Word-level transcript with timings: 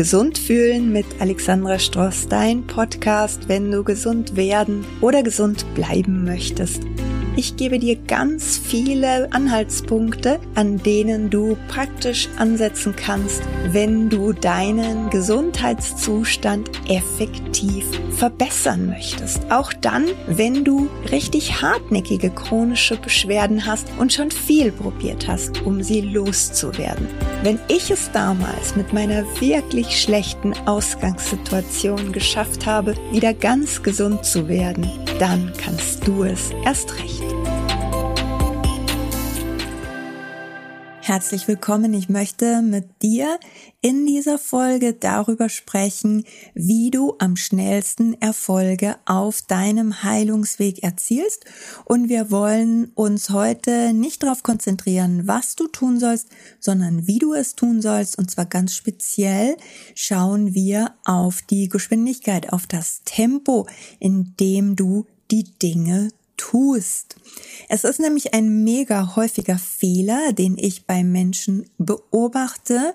Gesund 0.00 0.38
fühlen 0.38 0.94
mit 0.94 1.04
Alexandra 1.18 1.78
Stross, 1.78 2.26
dein 2.26 2.66
Podcast, 2.66 3.50
wenn 3.50 3.70
du 3.70 3.84
gesund 3.84 4.34
werden 4.34 4.82
oder 5.02 5.22
gesund 5.22 5.66
bleiben 5.74 6.24
möchtest. 6.24 6.80
Ich 7.40 7.56
gebe 7.56 7.78
dir 7.78 7.96
ganz 7.96 8.60
viele 8.62 9.32
Anhaltspunkte, 9.32 10.40
an 10.56 10.76
denen 10.76 11.30
du 11.30 11.56
praktisch 11.68 12.28
ansetzen 12.36 12.94
kannst, 12.94 13.40
wenn 13.72 14.10
du 14.10 14.34
deinen 14.34 15.08
Gesundheitszustand 15.08 16.70
effektiv 16.90 17.86
verbessern 18.10 18.88
möchtest. 18.88 19.50
Auch 19.50 19.72
dann, 19.72 20.04
wenn 20.26 20.64
du 20.64 20.90
richtig 21.10 21.62
hartnäckige 21.62 22.28
chronische 22.28 22.98
Beschwerden 22.98 23.64
hast 23.64 23.86
und 23.98 24.12
schon 24.12 24.30
viel 24.30 24.70
probiert 24.70 25.26
hast, 25.26 25.62
um 25.62 25.82
sie 25.82 26.02
loszuwerden. 26.02 27.08
Wenn 27.42 27.58
ich 27.68 27.90
es 27.90 28.12
damals 28.12 28.76
mit 28.76 28.92
meiner 28.92 29.24
wirklich 29.40 29.98
schlechten 29.98 30.52
Ausgangssituation 30.66 32.12
geschafft 32.12 32.66
habe, 32.66 32.94
wieder 33.12 33.32
ganz 33.32 33.82
gesund 33.82 34.26
zu 34.26 34.46
werden, 34.46 34.86
dann 35.18 35.50
kannst 35.56 36.06
du 36.06 36.24
es 36.24 36.50
erst 36.66 36.98
recht. 36.98 37.29
Herzlich 41.10 41.48
willkommen. 41.48 41.92
Ich 41.92 42.08
möchte 42.08 42.62
mit 42.62 43.02
dir 43.02 43.40
in 43.80 44.06
dieser 44.06 44.38
Folge 44.38 44.92
darüber 44.92 45.48
sprechen, 45.48 46.22
wie 46.54 46.92
du 46.92 47.16
am 47.18 47.34
schnellsten 47.34 48.14
Erfolge 48.22 48.94
auf 49.06 49.42
deinem 49.42 50.04
Heilungsweg 50.04 50.84
erzielst. 50.84 51.46
Und 51.84 52.08
wir 52.08 52.30
wollen 52.30 52.92
uns 52.94 53.30
heute 53.30 53.92
nicht 53.92 54.22
darauf 54.22 54.44
konzentrieren, 54.44 55.26
was 55.26 55.56
du 55.56 55.66
tun 55.66 55.98
sollst, 55.98 56.28
sondern 56.60 57.08
wie 57.08 57.18
du 57.18 57.34
es 57.34 57.56
tun 57.56 57.82
sollst. 57.82 58.16
Und 58.16 58.30
zwar 58.30 58.46
ganz 58.46 58.76
speziell 58.76 59.56
schauen 59.96 60.54
wir 60.54 60.94
auf 61.04 61.42
die 61.42 61.68
Geschwindigkeit, 61.68 62.52
auf 62.52 62.68
das 62.68 63.02
Tempo, 63.04 63.66
in 63.98 64.36
dem 64.38 64.76
du 64.76 65.06
die 65.32 65.58
Dinge 65.58 66.10
tust. 66.40 67.16
Es 67.68 67.84
ist 67.84 68.00
nämlich 68.00 68.32
ein 68.32 68.64
mega 68.64 69.14
häufiger 69.14 69.58
Fehler, 69.58 70.32
den 70.32 70.56
ich 70.56 70.86
bei 70.86 71.04
Menschen 71.04 71.68
beobachte, 71.76 72.94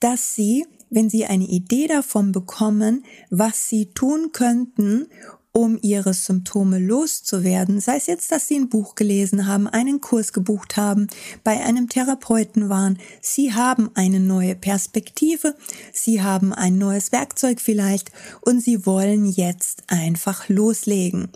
dass 0.00 0.34
sie, 0.34 0.66
wenn 0.88 1.10
sie 1.10 1.26
eine 1.26 1.44
Idee 1.44 1.88
davon 1.88 2.32
bekommen, 2.32 3.04
was 3.28 3.68
sie 3.68 3.86
tun 3.92 4.30
könnten, 4.32 5.08
um 5.52 5.78
ihre 5.82 6.14
Symptome 6.14 6.78
loszuwerden, 6.78 7.80
sei 7.80 7.96
es 7.96 8.06
jetzt, 8.06 8.32
dass 8.32 8.48
sie 8.48 8.56
ein 8.56 8.70
Buch 8.70 8.94
gelesen 8.94 9.46
haben, 9.46 9.66
einen 9.66 10.00
Kurs 10.00 10.32
gebucht 10.32 10.76
haben, 10.78 11.06
bei 11.44 11.62
einem 11.62 11.88
Therapeuten 11.88 12.68
waren, 12.70 12.98
sie 13.20 13.52
haben 13.52 13.90
eine 13.94 14.20
neue 14.20 14.54
Perspektive, 14.54 15.54
sie 15.92 16.22
haben 16.22 16.52
ein 16.52 16.78
neues 16.78 17.12
Werkzeug 17.12 17.60
vielleicht 17.60 18.10
und 18.42 18.60
sie 18.60 18.86
wollen 18.86 19.26
jetzt 19.26 19.84
einfach 19.86 20.48
loslegen. 20.48 21.28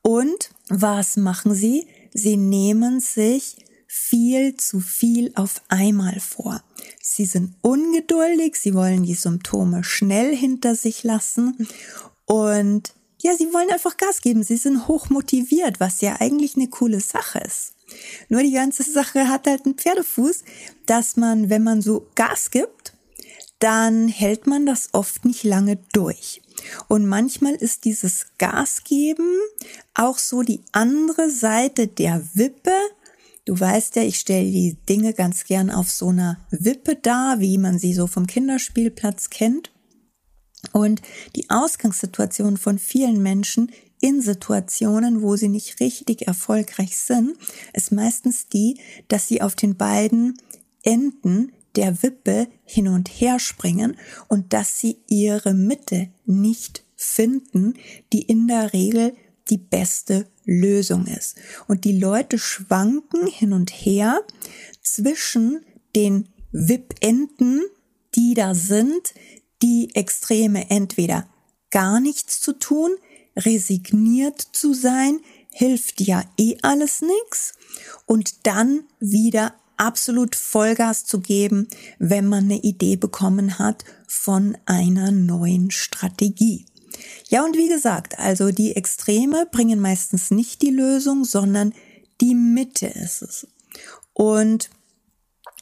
Und 0.00 0.50
was 0.68 1.16
machen 1.16 1.54
sie? 1.54 1.86
Sie 2.12 2.36
nehmen 2.36 3.00
sich 3.00 3.56
viel 3.86 4.56
zu 4.56 4.80
viel 4.80 5.32
auf 5.34 5.62
einmal 5.68 6.20
vor. 6.20 6.62
Sie 7.00 7.24
sind 7.24 7.54
ungeduldig, 7.62 8.56
sie 8.56 8.74
wollen 8.74 9.02
die 9.02 9.14
Symptome 9.14 9.82
schnell 9.82 10.36
hinter 10.36 10.74
sich 10.74 11.04
lassen 11.04 11.66
und 12.26 12.94
ja, 13.20 13.34
sie 13.34 13.52
wollen 13.52 13.70
einfach 13.70 13.96
Gas 13.96 14.20
geben. 14.20 14.44
Sie 14.44 14.56
sind 14.56 14.86
hoch 14.86 15.10
motiviert, 15.10 15.80
was 15.80 16.00
ja 16.00 16.20
eigentlich 16.20 16.54
eine 16.54 16.68
coole 16.68 17.00
Sache 17.00 17.40
ist. 17.40 17.72
Nur 18.28 18.42
die 18.42 18.52
ganze 18.52 18.84
Sache 18.84 19.28
hat 19.28 19.46
halt 19.46 19.64
einen 19.64 19.74
Pferdefuß, 19.74 20.44
dass 20.86 21.16
man, 21.16 21.50
wenn 21.50 21.64
man 21.64 21.82
so 21.82 22.06
Gas 22.14 22.50
gibt, 22.50 22.92
dann 23.58 24.06
hält 24.08 24.46
man 24.46 24.66
das 24.66 24.90
oft 24.92 25.24
nicht 25.24 25.42
lange 25.42 25.78
durch. 25.92 26.42
Und 26.88 27.06
manchmal 27.06 27.54
ist 27.54 27.84
dieses 27.84 28.26
Gas 28.38 28.84
geben 28.84 29.38
auch 29.94 30.18
so 30.18 30.42
die 30.42 30.60
andere 30.72 31.30
Seite 31.30 31.88
der 31.88 32.22
Wippe. 32.34 32.72
Du 33.44 33.58
weißt 33.58 33.96
ja, 33.96 34.02
ich 34.02 34.18
stelle 34.18 34.50
die 34.50 34.76
Dinge 34.88 35.14
ganz 35.14 35.44
gern 35.44 35.70
auf 35.70 35.90
so 35.90 36.08
einer 36.08 36.38
Wippe 36.50 36.96
dar, 36.96 37.40
wie 37.40 37.58
man 37.58 37.78
sie 37.78 37.94
so 37.94 38.06
vom 38.06 38.26
Kinderspielplatz 38.26 39.30
kennt. 39.30 39.70
Und 40.72 41.02
die 41.36 41.48
Ausgangssituation 41.50 42.56
von 42.56 42.78
vielen 42.78 43.22
Menschen 43.22 43.70
in 44.00 44.20
Situationen, 44.20 45.22
wo 45.22 45.36
sie 45.36 45.48
nicht 45.48 45.80
richtig 45.80 46.26
erfolgreich 46.26 46.96
sind, 46.96 47.36
ist 47.72 47.90
meistens 47.92 48.48
die, 48.48 48.78
dass 49.08 49.26
sie 49.26 49.42
auf 49.42 49.54
den 49.54 49.76
beiden 49.76 50.40
Enden 50.82 51.52
der 51.78 52.02
Wippe 52.02 52.48
hin 52.64 52.88
und 52.88 53.08
her 53.08 53.38
springen 53.38 53.96
und 54.26 54.52
dass 54.52 54.80
sie 54.80 54.98
ihre 55.06 55.54
Mitte 55.54 56.08
nicht 56.26 56.82
finden, 56.96 57.74
die 58.12 58.22
in 58.22 58.48
der 58.48 58.72
Regel 58.72 59.14
die 59.48 59.58
beste 59.58 60.26
Lösung 60.44 61.06
ist. 61.06 61.36
Und 61.68 61.84
die 61.84 61.96
Leute 61.96 62.36
schwanken 62.36 63.28
hin 63.28 63.52
und 63.52 63.70
her 63.70 64.20
zwischen 64.82 65.64
den 65.94 66.28
Wippenden, 66.50 67.62
die 68.16 68.34
da 68.34 68.56
sind, 68.56 69.14
die 69.62 69.94
Extreme 69.94 70.68
entweder 70.70 71.28
gar 71.70 72.00
nichts 72.00 72.40
zu 72.40 72.54
tun, 72.54 72.90
resigniert 73.36 74.40
zu 74.40 74.74
sein, 74.74 75.20
hilft 75.52 76.00
ja 76.00 76.24
eh 76.38 76.56
alles 76.62 77.02
nix 77.02 77.54
und 78.04 78.48
dann 78.48 78.82
wieder 78.98 79.54
absolut 79.78 80.36
Vollgas 80.36 81.04
zu 81.04 81.20
geben, 81.20 81.68
wenn 81.98 82.26
man 82.26 82.44
eine 82.44 82.60
Idee 82.60 82.96
bekommen 82.96 83.58
hat 83.58 83.84
von 84.06 84.56
einer 84.66 85.10
neuen 85.10 85.70
Strategie. 85.70 86.66
Ja, 87.28 87.44
und 87.44 87.56
wie 87.56 87.68
gesagt, 87.68 88.18
also 88.18 88.50
die 88.50 88.76
Extreme 88.76 89.46
bringen 89.50 89.80
meistens 89.80 90.30
nicht 90.30 90.62
die 90.62 90.70
Lösung, 90.70 91.24
sondern 91.24 91.72
die 92.20 92.34
Mitte 92.34 92.86
ist 92.86 93.22
es. 93.22 93.46
Und 94.12 94.70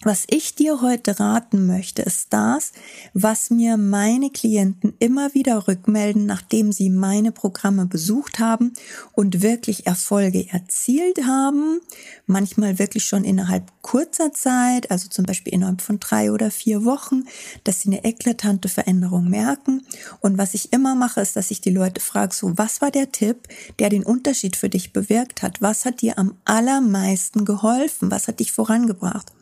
was 0.02 0.24
ich 0.28 0.54
dir 0.54 0.82
heute 0.82 1.18
raten 1.18 1.66
möchte, 1.66 2.02
ist 2.02 2.26
das, 2.30 2.72
was 3.14 3.48
mir 3.48 3.78
meine 3.78 4.30
Klienten 4.30 4.92
immer 4.98 5.32
wieder 5.32 5.66
rückmelden, 5.66 6.26
nachdem 6.26 6.70
sie 6.70 6.90
meine 6.90 7.32
Programme 7.32 7.86
besucht 7.86 8.38
haben 8.38 8.74
und 9.12 9.40
wirklich 9.40 9.86
Erfolge 9.86 10.52
erzielt 10.52 11.24
haben. 11.24 11.80
Manchmal 12.26 12.78
wirklich 12.78 13.06
schon 13.06 13.24
innerhalb 13.24 13.72
kurzer 13.80 14.32
Zeit, 14.32 14.90
also 14.90 15.08
zum 15.08 15.24
Beispiel 15.24 15.54
innerhalb 15.54 15.80
von 15.80 15.98
drei 15.98 16.30
oder 16.30 16.50
vier 16.50 16.84
Wochen, 16.84 17.24
dass 17.64 17.80
sie 17.80 17.88
eine 17.88 18.04
eklatante 18.04 18.68
Veränderung 18.68 19.30
merken. 19.30 19.86
Und 20.20 20.36
was 20.36 20.52
ich 20.52 20.74
immer 20.74 20.94
mache, 20.94 21.22
ist, 21.22 21.36
dass 21.36 21.50
ich 21.50 21.62
die 21.62 21.70
Leute 21.70 22.02
frage, 22.02 22.34
so, 22.34 22.58
was 22.58 22.82
war 22.82 22.90
der 22.90 23.12
Tipp, 23.12 23.48
der 23.78 23.88
den 23.88 24.04
Unterschied 24.04 24.56
für 24.56 24.68
dich 24.68 24.92
bewirkt 24.92 25.42
hat? 25.42 25.62
Was 25.62 25.86
hat 25.86 26.02
dir 26.02 26.18
am 26.18 26.36
allermeisten 26.44 27.46
geholfen? 27.46 28.10
Was 28.10 28.28
hat 28.28 28.40
dich 28.40 28.52
vorangebracht? 28.52 29.35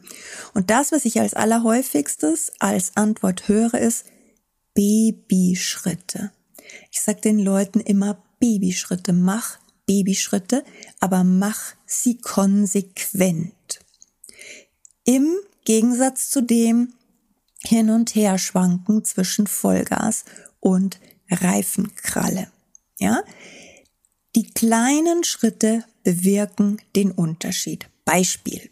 Und 0.53 0.71
das, 0.71 0.93
was 0.93 1.05
ich 1.05 1.21
als 1.21 1.35
allerhäufigstes 1.35 2.53
als 2.59 2.97
Antwort 2.97 3.49
höre, 3.49 3.75
ist 3.75 4.07
Babyschritte. 4.75 6.33
Ich 6.91 7.01
sage 7.01 7.21
den 7.21 7.39
Leuten 7.39 7.81
immer 7.81 8.23
Babyschritte, 8.41 9.13
mach 9.13 9.59
Babyschritte, 9.87 10.65
aber 11.01 11.25
mach 11.25 11.75
sie 11.87 12.19
konsequent. 12.19 13.81
Im 15.05 15.37
Gegensatz 15.65 16.31
zu 16.31 16.43
dem 16.43 16.95
hin 17.61 17.91
und 17.91 18.15
her 18.15 18.39
schwanken 18.39 19.05
zwischen 19.05 19.47
Vollgas 19.47 20.25
und 20.61 20.99
Reifenkralle. 21.31 22.49
Ja? 22.99 23.23
Die 24.35 24.51
kleinen 24.51 25.25
Schritte 25.25 25.85
bewirken 26.03 26.79
den 26.97 27.11
Unterschied. 27.11 27.89
Beispiel. 28.05 28.69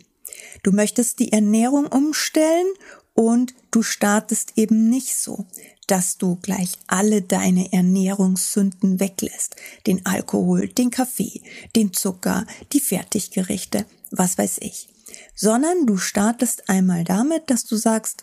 Du 0.62 0.72
möchtest 0.72 1.18
die 1.18 1.32
Ernährung 1.32 1.86
umstellen 1.86 2.66
und 3.14 3.54
du 3.70 3.82
startest 3.82 4.52
eben 4.56 4.88
nicht 4.88 5.16
so, 5.16 5.46
dass 5.86 6.18
du 6.18 6.36
gleich 6.36 6.78
alle 6.86 7.22
deine 7.22 7.72
Ernährungssünden 7.72 9.00
weglässt. 9.00 9.56
Den 9.86 10.06
Alkohol, 10.06 10.68
den 10.68 10.90
Kaffee, 10.90 11.42
den 11.76 11.92
Zucker, 11.92 12.46
die 12.72 12.80
Fertiggerichte, 12.80 13.86
was 14.10 14.38
weiß 14.38 14.58
ich. 14.60 14.88
Sondern 15.34 15.86
du 15.86 15.98
startest 15.98 16.68
einmal 16.68 17.04
damit, 17.04 17.50
dass 17.50 17.64
du 17.64 17.76
sagst, 17.76 18.22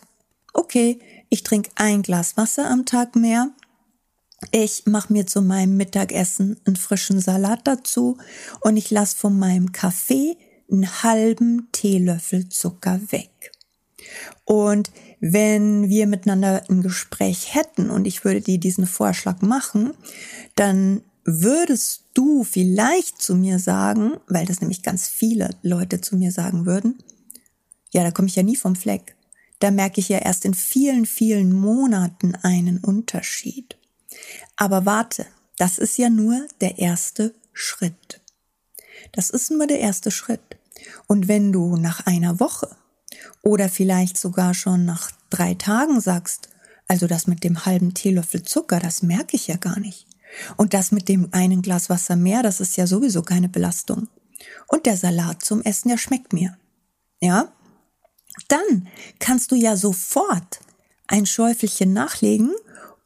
okay, 0.52 0.98
ich 1.28 1.44
trinke 1.44 1.70
ein 1.76 2.02
Glas 2.02 2.36
Wasser 2.36 2.68
am 2.68 2.86
Tag 2.86 3.14
mehr, 3.14 3.50
ich 4.52 4.86
mache 4.86 5.12
mir 5.12 5.26
zu 5.26 5.42
meinem 5.42 5.76
Mittagessen 5.76 6.58
einen 6.64 6.76
frischen 6.76 7.20
Salat 7.20 7.60
dazu 7.64 8.16
und 8.62 8.76
ich 8.76 8.90
lasse 8.90 9.16
von 9.16 9.38
meinem 9.38 9.72
Kaffee 9.72 10.36
einen 10.70 11.02
halben 11.02 11.68
Teelöffel 11.72 12.48
Zucker 12.48 13.00
weg. 13.10 13.52
Und 14.44 14.90
wenn 15.20 15.88
wir 15.88 16.06
miteinander 16.06 16.62
ein 16.68 16.82
Gespräch 16.82 17.54
hätten 17.54 17.90
und 17.90 18.06
ich 18.06 18.24
würde 18.24 18.40
dir 18.40 18.58
diesen 18.58 18.86
Vorschlag 18.86 19.42
machen, 19.42 19.92
dann 20.56 21.02
würdest 21.24 22.04
du 22.14 22.42
vielleicht 22.42 23.20
zu 23.20 23.36
mir 23.36 23.58
sagen, 23.58 24.14
weil 24.26 24.46
das 24.46 24.60
nämlich 24.60 24.82
ganz 24.82 25.08
viele 25.08 25.50
Leute 25.62 26.00
zu 26.00 26.16
mir 26.16 26.32
sagen 26.32 26.66
würden, 26.66 27.02
ja, 27.92 28.02
da 28.02 28.10
komme 28.10 28.28
ich 28.28 28.36
ja 28.36 28.42
nie 28.42 28.56
vom 28.56 28.76
Fleck. 28.76 29.14
da 29.60 29.70
merke 29.70 30.00
ich 30.00 30.08
ja 30.08 30.18
erst 30.18 30.44
in 30.44 30.54
vielen, 30.54 31.06
vielen 31.06 31.52
Monaten 31.52 32.34
einen 32.34 32.78
Unterschied. 32.78 33.76
Aber 34.56 34.86
warte, 34.86 35.26
das 35.58 35.78
ist 35.78 35.98
ja 35.98 36.08
nur 36.08 36.46
der 36.60 36.78
erste 36.78 37.34
Schritt. 37.52 38.20
Das 39.12 39.30
ist 39.30 39.50
nur 39.50 39.66
der 39.66 39.80
erste 39.80 40.10
Schritt. 40.10 40.49
Und 41.06 41.28
wenn 41.28 41.52
du 41.52 41.76
nach 41.76 42.06
einer 42.06 42.40
Woche 42.40 42.68
oder 43.42 43.68
vielleicht 43.68 44.16
sogar 44.16 44.54
schon 44.54 44.84
nach 44.84 45.10
drei 45.30 45.54
Tagen 45.54 46.00
sagst, 46.00 46.48
also 46.88 47.06
das 47.06 47.26
mit 47.26 47.44
dem 47.44 47.64
halben 47.66 47.94
Teelöffel 47.94 48.42
Zucker, 48.42 48.80
das 48.80 49.02
merke 49.02 49.36
ich 49.36 49.46
ja 49.46 49.56
gar 49.56 49.78
nicht. 49.78 50.06
Und 50.56 50.74
das 50.74 50.92
mit 50.92 51.08
dem 51.08 51.28
einen 51.32 51.62
Glas 51.62 51.90
Wasser 51.90 52.16
mehr, 52.16 52.42
das 52.42 52.60
ist 52.60 52.76
ja 52.76 52.86
sowieso 52.86 53.22
keine 53.22 53.48
Belastung. 53.48 54.08
Und 54.68 54.86
der 54.86 54.96
Salat 54.96 55.42
zum 55.42 55.62
Essen, 55.62 55.88
der 55.88 55.98
schmeckt 55.98 56.32
mir. 56.32 56.56
Ja? 57.20 57.52
Dann 58.48 58.88
kannst 59.18 59.50
du 59.52 59.56
ja 59.56 59.76
sofort 59.76 60.60
ein 61.06 61.26
Schäufelchen 61.26 61.92
nachlegen 61.92 62.52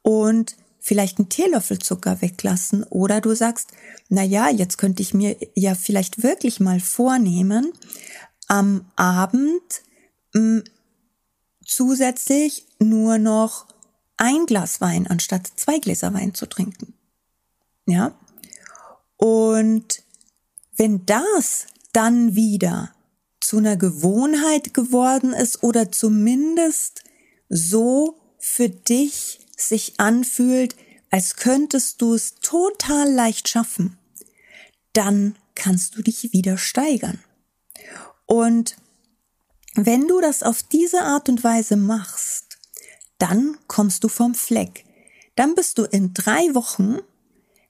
und 0.01 0.55
vielleicht 0.85 1.17
einen 1.17 1.29
Teelöffel 1.29 1.79
Zucker 1.79 2.21
weglassen 2.21 2.83
oder 2.83 3.19
du 3.19 3.33
sagst, 3.33 3.71
na 4.07 4.21
ja, 4.21 4.49
jetzt 4.49 4.77
könnte 4.77 5.01
ich 5.01 5.15
mir 5.15 5.35
ja 5.55 5.73
vielleicht 5.73 6.21
wirklich 6.21 6.59
mal 6.59 6.79
vornehmen, 6.79 7.73
am 8.47 8.85
Abend 8.95 9.81
mh, 10.33 10.41
hm, 10.41 10.63
zusätzlich 11.65 12.67
nur 12.77 13.17
noch 13.17 13.65
ein 14.17 14.45
Glas 14.45 14.79
Wein 14.79 15.07
anstatt 15.07 15.47
zwei 15.55 15.79
Gläser 15.79 16.13
Wein 16.13 16.35
zu 16.35 16.45
trinken. 16.45 16.93
Ja? 17.87 18.13
Und 19.17 20.03
wenn 20.77 21.03
das 21.07 21.65
dann 21.93 22.35
wieder 22.35 22.91
zu 23.39 23.57
einer 23.57 23.75
Gewohnheit 23.75 24.75
geworden 24.75 25.33
ist 25.33 25.63
oder 25.63 25.91
zumindest 25.91 27.03
so 27.49 28.21
für 28.37 28.69
dich 28.69 29.44
sich 29.55 29.99
anfühlt, 29.99 30.75
als 31.11 31.35
könntest 31.35 32.01
du 32.01 32.13
es 32.13 32.35
total 32.35 33.11
leicht 33.11 33.47
schaffen, 33.47 33.97
dann 34.93 35.35
kannst 35.55 35.95
du 35.95 36.01
dich 36.01 36.33
wieder 36.33 36.57
steigern. 36.57 37.23
Und 38.25 38.75
wenn 39.75 40.07
du 40.07 40.21
das 40.21 40.43
auf 40.43 40.63
diese 40.63 41.01
Art 41.01 41.29
und 41.29 41.43
Weise 41.43 41.75
machst, 41.75 42.57
dann 43.17 43.57
kommst 43.67 44.03
du 44.03 44.07
vom 44.07 44.35
Fleck. 44.35 44.85
Dann 45.35 45.55
bist 45.55 45.77
du 45.77 45.83
in 45.83 46.13
drei 46.13 46.53
Wochen 46.55 46.99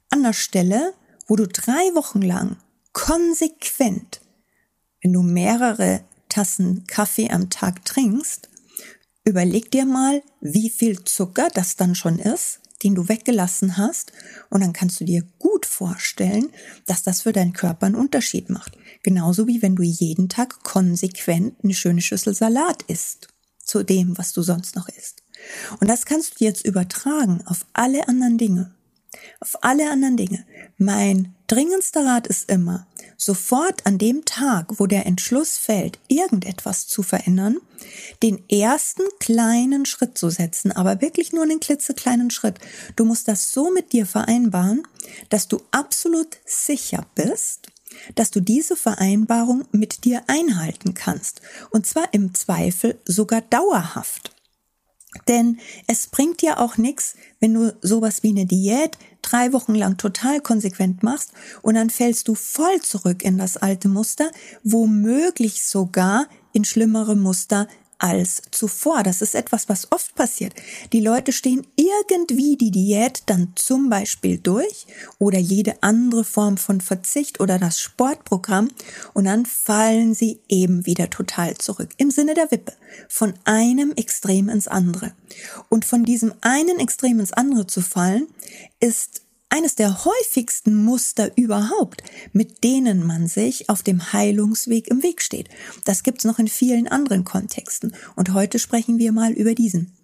an 0.10 0.24
der 0.24 0.34
Stelle, 0.34 0.94
wo 1.28 1.36
du 1.36 1.48
drei 1.48 1.94
Wochen 1.96 2.22
lang 2.22 2.58
konsequent, 2.94 4.22
wenn 5.02 5.14
du 5.14 5.22
mehrere 5.22 6.04
Tassen 6.30 6.86
Kaffee 6.88 7.30
am 7.30 7.50
Tag 7.50 7.84
trinkst, 7.86 8.50
Überleg 9.26 9.72
dir 9.72 9.86
mal, 9.86 10.22
wie 10.40 10.70
viel 10.70 11.04
Zucker 11.04 11.48
das 11.54 11.76
dann 11.76 11.96
schon 11.96 12.20
ist, 12.20 12.60
den 12.84 12.94
du 12.94 13.10
weggelassen 13.10 13.78
hast, 13.78 14.12
und 14.50 14.62
dann 14.62 14.74
kannst 14.74 15.00
du 15.00 15.06
dir 15.06 15.24
gut 15.40 15.66
vorstellen, 15.66 16.50
dass 16.86 17.04
das 17.04 17.22
für 17.22 17.34
deinen 17.34 17.54
Körper 17.54 17.88
einen 17.88 17.96
Unterschied 17.96 18.50
macht. 18.50 18.78
Genauso 19.02 19.48
wie 19.48 19.62
wenn 19.62 19.76
du 19.76 19.84
jeden 19.84 20.30
Tag 20.30 20.64
konsequent 20.64 21.56
eine 21.64 21.74
schöne 21.74 22.02
Schüssel 22.02 22.36
Salat 22.36 22.84
isst, 22.84 23.28
zu 23.58 23.84
dem, 23.84 24.18
was 24.18 24.32
du 24.34 24.44
sonst 24.44 24.76
noch 24.76 24.88
isst. 24.90 25.24
Und 25.80 25.90
das 25.90 26.06
kannst 26.06 26.40
du 26.40 26.46
jetzt 26.46 26.66
übertragen 26.66 27.42
auf 27.46 27.66
alle 27.74 28.08
anderen 28.08 28.38
Dinge. 28.38 28.76
Auf 29.40 29.64
alle 29.64 29.90
anderen 29.90 30.18
Dinge. 30.18 30.46
Mein 30.78 31.35
dringendster 31.48 32.06
Rat 32.06 32.28
ist 32.28 32.52
immer, 32.52 32.88
sofort 33.18 33.86
an 33.86 33.98
dem 33.98 34.26
Tag, 34.26 34.80
wo 34.80 34.88
der 34.88 35.06
Entschluss 35.06 35.58
fällt, 35.58 36.00
irgendetwas 36.08 36.88
zu 36.88 37.04
verändern, 37.04 37.58
den 38.24 38.48
ersten 38.50 39.04
kleinen 39.20 39.86
Schritt 39.86 40.18
zu 40.18 40.30
setzen, 40.30 40.72
aber 40.72 41.02
wirklich 41.02 41.34
nur 41.34 41.44
einen 41.44 41.60
klitzekleinen 41.60 42.32
Schritt. 42.32 42.60
Du 42.96 43.06
musst 43.06 43.28
das 43.28 43.52
so 43.52 43.72
mit 43.72 43.94
dir 43.94 44.06
vereinbaren, 44.06 44.84
dass 45.30 45.48
du 45.48 45.62
absolut 45.72 46.38
sicher 46.46 47.06
bist, 47.16 47.68
dass 48.16 48.32
du 48.32 48.42
diese 48.42 48.76
Vereinbarung 48.76 49.66
mit 49.72 50.04
dir 50.04 50.24
einhalten 50.28 50.94
kannst. 50.94 51.42
Und 51.70 51.86
zwar 51.86 52.14
im 52.14 52.34
Zweifel 52.34 53.00
sogar 53.06 53.42
dauerhaft. 53.42 54.35
Denn 55.28 55.60
es 55.88 56.08
bringt 56.08 56.42
dir 56.42 56.60
auch 56.60 56.78
nichts, 56.78 57.16
wenn 57.40 57.54
du 57.54 57.76
sowas 57.82 58.24
wie 58.24 58.30
eine 58.30 58.46
Diät 58.46 58.98
drei 59.22 59.54
Wochen 59.54 59.76
lang 59.76 59.98
total 59.98 60.40
konsequent 60.40 61.04
machst 61.04 61.32
und 61.62 61.76
dann 61.76 61.90
fällst 61.90 62.28
du 62.28 62.36
voll 62.36 62.82
zurück 62.82 63.24
in 63.24 63.38
das 63.38 63.58
alte 63.58 63.88
Muster, 63.88 64.32
womöglich 64.64 65.64
sogar 65.64 66.28
in 66.54 66.64
schlimmere 66.64 67.16
Muster 67.16 67.68
als 68.00 68.42
zuvor. 68.52 69.04
Das 69.04 69.22
ist 69.22 69.36
etwas, 69.36 69.70
was 69.70 69.92
oft 69.92 70.16
passiert. 70.16 70.54
Die 70.94 71.02
Leute 71.02 71.32
stehen 71.32 71.66
irgendwie 71.76 72.58
die 72.58 72.72
Diät 72.72 73.24
dann 73.28 73.54
zum 73.56 73.90
Beispiel 73.90 74.38
durch 74.38 74.86
oder 75.20 75.40
jede 75.40 75.82
andere 75.82 76.24
Form 76.24 76.58
von 76.58 76.82
Verzicht 76.82 77.40
oder 77.40 77.60
das 77.60 77.80
Sportprogramm 77.80 78.70
und 79.14 79.26
dann 79.26 79.46
fallen 79.46 80.14
sie 80.14 80.40
eben 80.48 80.86
wieder 80.86 81.10
total 81.10 81.56
zurück. 81.58 81.90
Im 81.98 82.12
Sinne 82.12 82.34
der 82.34 82.52
Wippe. 82.52 82.74
Von 83.10 83.34
einem 83.44 83.92
Extrem 83.96 84.48
ins 84.48 84.68
andere. 84.68 85.12
Und 85.70 85.86
von 85.86 86.04
diesem 86.06 86.34
einen 86.42 86.80
Extrem 86.80 87.20
ins 87.20 87.34
andere 87.34 87.68
zu 87.68 87.82
fallen, 87.82 88.28
ist 88.80 89.25
eines 89.50 89.76
der 89.76 90.06
häufigsten 90.06 90.84
Muster 90.84 91.32
überhaupt, 91.38 92.04
mit 92.34 92.64
denen 92.64 93.06
man 93.06 93.28
sich 93.28 93.70
auf 93.70 93.84
dem 93.84 94.12
Heilungsweg 94.12 94.88
im 94.88 95.04
Weg 95.04 95.22
steht. 95.22 95.50
Das 95.86 96.04
gibt's 96.04 96.26
noch 96.26 96.40
in 96.40 96.48
vielen 96.48 96.88
anderen 96.88 97.24
Kontexten. 97.24 97.96
Und 98.16 98.34
heute 98.34 98.60
sprechen 98.60 98.98
wir 98.98 99.12
mal 99.12 99.32
über 99.32 99.56
diesen. 99.56 99.96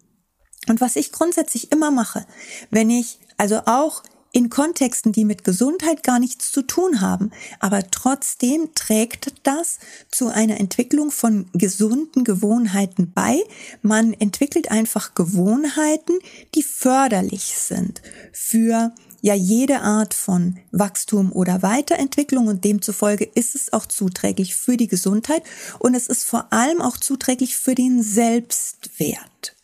Und 0.68 0.80
was 0.80 0.96
ich 0.96 1.12
grundsätzlich 1.12 1.72
immer 1.72 1.90
mache, 1.90 2.24
wenn 2.70 2.88
ich 2.88 3.18
also 3.36 3.62
auch 3.66 4.02
in 4.32 4.48
Kontexten, 4.48 5.12
die 5.12 5.26
mit 5.26 5.44
Gesundheit 5.44 6.02
gar 6.02 6.18
nichts 6.18 6.50
zu 6.50 6.62
tun 6.62 7.02
haben, 7.02 7.30
aber 7.60 7.90
trotzdem 7.90 8.70
trägt 8.74 9.34
das 9.42 9.78
zu 10.10 10.28
einer 10.28 10.58
Entwicklung 10.58 11.10
von 11.10 11.50
gesunden 11.52 12.24
Gewohnheiten 12.24 13.12
bei. 13.12 13.42
Man 13.82 14.14
entwickelt 14.14 14.70
einfach 14.70 15.14
Gewohnheiten, 15.14 16.18
die 16.54 16.62
förderlich 16.62 17.58
sind 17.58 18.00
für 18.32 18.94
ja 19.22 19.34
jede 19.34 19.80
Art 19.80 20.12
von 20.12 20.58
Wachstum 20.72 21.32
oder 21.32 21.62
Weiterentwicklung 21.62 22.48
und 22.48 22.64
demzufolge 22.64 23.24
ist 23.24 23.54
es 23.54 23.72
auch 23.72 23.86
zuträglich 23.86 24.54
für 24.54 24.76
die 24.76 24.88
Gesundheit 24.88 25.44
und 25.78 25.94
es 25.94 26.08
ist 26.08 26.24
vor 26.24 26.52
allem 26.52 26.82
auch 26.82 26.98
zuträglich 26.98 27.56
für 27.56 27.74
den 27.74 28.02
Selbstwert. 28.02 29.56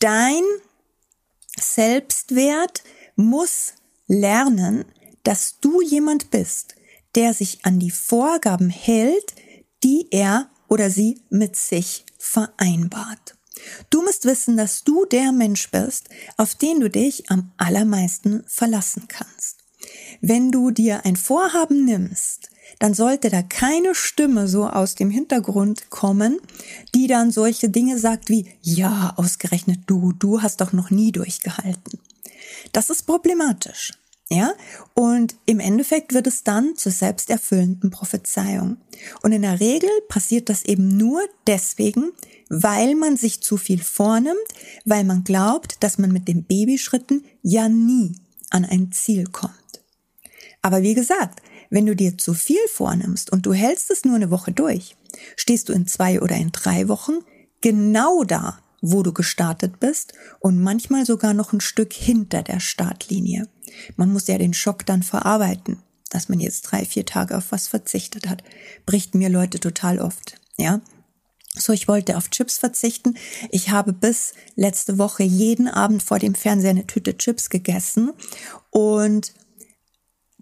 Dein 0.00 0.42
Selbstwert 1.58 2.82
muss 3.14 3.74
lernen, 4.08 4.84
dass 5.22 5.60
du 5.60 5.80
jemand 5.80 6.30
bist, 6.30 6.74
der 7.14 7.34
sich 7.34 7.64
an 7.64 7.78
die 7.78 7.90
Vorgaben 7.90 8.68
hält, 8.68 9.34
die 9.84 10.08
er 10.10 10.50
oder 10.68 10.90
sie 10.90 11.22
mit 11.30 11.54
sich 11.54 12.04
vereinbart. 12.18 13.36
Du 13.90 14.02
musst 14.02 14.24
wissen, 14.24 14.56
dass 14.56 14.84
du 14.84 15.04
der 15.04 15.32
Mensch 15.32 15.70
bist, 15.70 16.08
auf 16.36 16.54
den 16.54 16.80
du 16.80 16.90
dich 16.90 17.30
am 17.30 17.52
allermeisten 17.56 18.44
verlassen 18.46 19.08
kannst. 19.08 19.58
Wenn 20.20 20.50
du 20.50 20.70
dir 20.70 21.04
ein 21.04 21.16
Vorhaben 21.16 21.84
nimmst, 21.84 22.48
dann 22.78 22.94
sollte 22.94 23.30
da 23.30 23.42
keine 23.42 23.94
Stimme 23.94 24.48
so 24.48 24.66
aus 24.66 24.94
dem 24.94 25.10
Hintergrund 25.10 25.90
kommen, 25.90 26.38
die 26.94 27.06
dann 27.06 27.30
solche 27.30 27.68
Dinge 27.68 27.98
sagt 27.98 28.28
wie, 28.28 28.46
ja, 28.62 29.12
ausgerechnet 29.16 29.80
du, 29.86 30.12
du 30.12 30.42
hast 30.42 30.60
doch 30.60 30.72
noch 30.72 30.90
nie 30.90 31.12
durchgehalten. 31.12 32.00
Das 32.72 32.90
ist 32.90 33.02
problematisch. 33.04 33.92
Ja, 34.32 34.54
und 34.94 35.36
im 35.44 35.60
Endeffekt 35.60 36.14
wird 36.14 36.26
es 36.26 36.42
dann 36.42 36.74
zur 36.74 36.90
selbsterfüllenden 36.90 37.90
Prophezeiung. 37.90 38.78
Und 39.22 39.32
in 39.32 39.42
der 39.42 39.60
Regel 39.60 39.90
passiert 40.08 40.48
das 40.48 40.64
eben 40.64 40.96
nur 40.96 41.20
deswegen, 41.46 42.12
weil 42.48 42.94
man 42.94 43.18
sich 43.18 43.42
zu 43.42 43.58
viel 43.58 43.82
vornimmt, 43.82 44.38
weil 44.86 45.04
man 45.04 45.22
glaubt, 45.22 45.76
dass 45.80 45.98
man 45.98 46.12
mit 46.12 46.28
den 46.28 46.44
Babyschritten 46.44 47.26
ja 47.42 47.68
nie 47.68 48.14
an 48.48 48.64
ein 48.64 48.90
Ziel 48.90 49.24
kommt. 49.24 49.52
Aber 50.62 50.80
wie 50.80 50.94
gesagt, 50.94 51.42
wenn 51.68 51.84
du 51.84 51.94
dir 51.94 52.16
zu 52.16 52.32
viel 52.32 52.66
vornimmst 52.68 53.30
und 53.30 53.44
du 53.44 53.52
hältst 53.52 53.90
es 53.90 54.06
nur 54.06 54.16
eine 54.16 54.30
Woche 54.30 54.52
durch, 54.52 54.96
stehst 55.36 55.68
du 55.68 55.74
in 55.74 55.86
zwei 55.86 56.22
oder 56.22 56.36
in 56.36 56.52
drei 56.52 56.88
Wochen 56.88 57.18
genau 57.60 58.24
da, 58.24 58.60
wo 58.82 59.02
du 59.02 59.12
gestartet 59.12 59.80
bist 59.80 60.12
und 60.40 60.60
manchmal 60.60 61.06
sogar 61.06 61.32
noch 61.32 61.54
ein 61.54 61.60
Stück 61.60 61.94
hinter 61.94 62.42
der 62.42 62.60
Startlinie. 62.60 63.48
Man 63.96 64.12
muss 64.12 64.26
ja 64.26 64.36
den 64.36 64.52
Schock 64.52 64.84
dann 64.84 65.02
verarbeiten, 65.02 65.78
dass 66.10 66.28
man 66.28 66.40
jetzt 66.40 66.62
drei, 66.62 66.84
vier 66.84 67.06
Tage 67.06 67.38
auf 67.38 67.52
was 67.52 67.68
verzichtet 67.68 68.28
hat. 68.28 68.42
Bricht 68.84 69.14
mir 69.14 69.30
Leute 69.30 69.60
total 69.60 69.98
oft, 69.98 70.34
ja. 70.58 70.82
So, 71.54 71.72
ich 71.74 71.86
wollte 71.86 72.16
auf 72.16 72.30
Chips 72.30 72.56
verzichten. 72.56 73.14
Ich 73.50 73.70
habe 73.70 73.92
bis 73.92 74.32
letzte 74.56 74.96
Woche 74.96 75.22
jeden 75.22 75.68
Abend 75.68 76.02
vor 76.02 76.18
dem 76.18 76.34
Fernseher 76.34 76.70
eine 76.70 76.86
Tüte 76.86 77.16
Chips 77.16 77.50
gegessen 77.50 78.12
und 78.70 79.34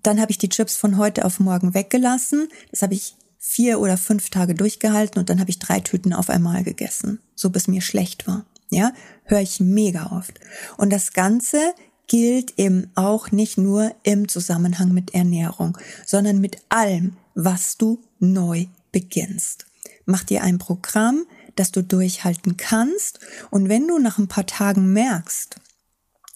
dann 0.02 0.20
habe 0.20 0.30
ich 0.30 0.38
die 0.38 0.48
Chips 0.48 0.76
von 0.76 0.96
heute 0.96 1.24
auf 1.24 1.40
morgen 1.40 1.74
weggelassen. 1.74 2.48
Das 2.70 2.82
habe 2.82 2.94
ich 2.94 3.16
vier 3.42 3.80
oder 3.80 3.96
fünf 3.96 4.28
Tage 4.28 4.54
durchgehalten 4.54 5.18
und 5.18 5.30
dann 5.30 5.40
habe 5.40 5.50
ich 5.50 5.58
drei 5.58 5.80
Tüten 5.80 6.12
auf 6.12 6.28
einmal 6.28 6.62
gegessen, 6.62 7.20
so 7.34 7.48
bis 7.48 7.66
mir 7.66 7.80
schlecht 7.80 8.28
war. 8.28 8.44
Ja, 8.68 8.92
höre 9.24 9.40
ich 9.40 9.58
mega 9.58 10.12
oft. 10.12 10.38
Und 10.76 10.92
das 10.92 11.12
Ganze 11.14 11.74
gilt 12.06 12.58
eben 12.58 12.90
auch 12.94 13.32
nicht 13.32 13.56
nur 13.56 13.94
im 14.02 14.28
Zusammenhang 14.28 14.92
mit 14.92 15.14
Ernährung, 15.14 15.76
sondern 16.06 16.40
mit 16.40 16.58
allem, 16.68 17.16
was 17.34 17.78
du 17.78 18.02
neu 18.18 18.66
beginnst. 18.92 19.66
Mach 20.04 20.22
dir 20.22 20.42
ein 20.42 20.58
Programm, 20.58 21.24
das 21.56 21.72
du 21.72 21.82
durchhalten 21.82 22.56
kannst 22.56 23.20
und 23.50 23.68
wenn 23.68 23.88
du 23.88 23.98
nach 23.98 24.18
ein 24.18 24.28
paar 24.28 24.46
Tagen 24.46 24.92
merkst, 24.92 25.56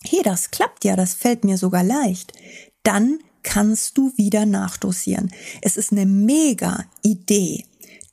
hey, 0.05 0.23
das 0.25 0.51
klappt 0.51 0.85
ja, 0.85 0.97
das 0.97 1.15
fällt 1.15 1.45
mir 1.45 1.59
sogar 1.59 1.85
leicht, 1.85 2.33
dann 2.83 3.19
kannst 3.45 3.97
du 3.97 4.13
wieder 4.17 4.47
nachdosieren. 4.47 5.31
Es 5.63 5.77
ist 5.77 5.93
eine 5.93 6.07
mega 6.07 6.85
Idee, 7.03 7.65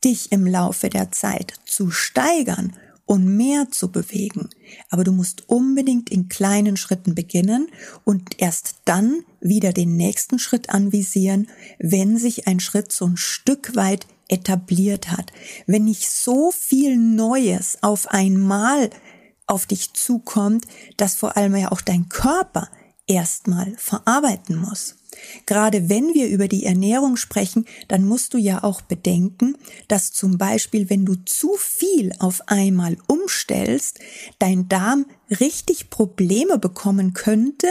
dich 0.04 0.32
im 0.32 0.46
Laufe 0.46 0.90
der 0.90 1.12
Zeit 1.12 1.54
zu 1.66 1.90
steigern 1.90 2.74
und 3.06 3.26
mehr 3.26 3.70
zu 3.72 3.92
bewegen. 3.92 4.50
Aber 4.90 5.04
du 5.04 5.12
musst 5.12 5.50
unbedingt 5.50 6.10
in 6.10 6.30
kleinen 6.30 6.78
Schritten 6.78 7.16
beginnen 7.16 7.68
und 8.06 8.40
erst 8.40 8.76
dann 8.86 9.24
wieder 9.42 9.74
den 9.74 9.98
nächsten 9.98 10.40
Schritt 10.40 10.70
anvisieren, 10.70 11.48
wenn 11.80 12.18
sich 12.18 12.48
ein 12.48 12.60
Schritt 12.60 12.92
so 12.92 13.06
ein 13.06 13.18
Stück 13.18 13.76
weit 13.76 14.06
etabliert 14.30 15.12
hat. 15.12 15.34
Wenn 15.68 15.84
nicht 15.84 16.10
so 16.10 16.52
viel 16.52 16.96
Neues 16.98 17.80
auf 17.82 18.08
einmal 18.08 18.90
auf 19.46 19.66
dich 19.66 19.94
zukommt, 19.94 20.66
dass 20.96 21.16
vor 21.16 21.36
allem 21.36 21.56
ja 21.58 21.72
auch 21.72 21.82
dein 21.82 22.08
Körper 22.08 22.70
erstmal 23.08 23.74
verarbeiten 23.78 24.56
muss. 24.56 24.96
Gerade 25.46 25.90
wenn 25.90 26.14
wir 26.14 26.30
über 26.30 26.48
die 26.48 26.66
Ernährung 26.66 27.18
sprechen, 27.18 27.66
dann 27.88 28.06
musst 28.06 28.34
du 28.34 28.38
ja 28.38 28.64
auch 28.64 28.82
bedenken, 28.82 29.58
dass 29.88 30.12
zum 30.12 30.38
Beispiel, 30.38 30.90
wenn 30.90 31.06
du 31.06 31.16
zu 31.26 31.56
viel 31.58 32.14
auf 32.20 32.42
einmal 32.48 32.98
umstellst, 33.08 34.00
dein 34.40 34.70
Darm 34.70 35.06
richtig 35.40 35.90
Probleme 35.90 36.58
bekommen 36.58 37.14
könnte, 37.14 37.68